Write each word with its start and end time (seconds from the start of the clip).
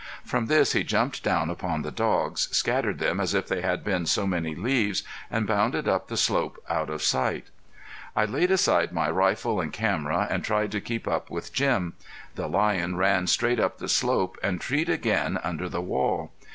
From 0.25 0.47
this 0.47 0.71
he 0.73 0.83
jumped 0.83 1.21
down 1.21 1.51
among 1.55 1.83
the 1.83 1.91
dogs, 1.91 2.47
scattered 2.49 2.97
them 2.97 3.19
as 3.19 3.35
if 3.35 3.47
they 3.47 3.61
had 3.61 3.83
been 3.83 4.07
so 4.07 4.25
many 4.25 4.55
leaves, 4.55 5.03
and 5.29 5.45
bounded 5.45 5.87
up 5.87 6.07
the 6.07 6.17
slope 6.17 6.57
out 6.67 6.89
of 6.89 7.03
sight. 7.03 7.51
I 8.15 8.25
laid 8.25 8.49
aside 8.49 8.91
my 8.93 9.11
rifle 9.11 9.61
and 9.61 9.71
camera 9.71 10.25
and 10.31 10.43
tried 10.43 10.71
to 10.71 10.81
keep 10.81 11.07
up 11.07 11.29
with 11.29 11.53
Jim. 11.53 11.93
The 12.33 12.47
lion 12.47 12.95
ran 12.95 13.27
straight 13.27 13.59
up 13.59 13.77
the 13.77 13.87
slope 13.87 14.39
and 14.41 14.59
treed 14.59 14.89
again 14.89 15.37
under 15.43 15.69
the 15.69 15.81
wall. 15.81 16.31